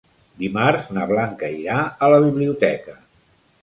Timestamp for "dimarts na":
0.43-1.05